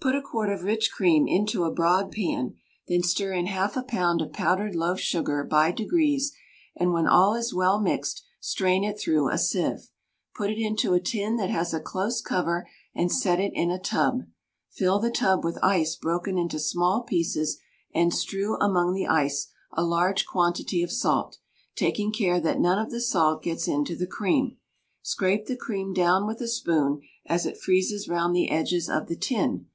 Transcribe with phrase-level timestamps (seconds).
[0.00, 2.56] Put a quart of rich cream into a broad pan;
[2.88, 6.32] then stir in half a pound of powdered loaf sugar by degrees,
[6.74, 9.90] and when all is well mixed, strain it through a sieve.
[10.34, 13.78] Put it into a tin that has a close cover, and set it in a
[13.78, 14.22] tub.
[14.72, 17.58] Fill the tub with ice broken into small pieces,
[17.94, 21.38] and strew among the ice a large quantity of salt,
[21.76, 24.56] taking care that none of the salt gets into the cream.
[25.02, 29.14] Scrape the cream down with a spoon as it freezes round the edges of the
[29.16, 29.66] tin.